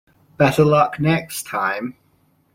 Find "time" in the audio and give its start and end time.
1.45-1.95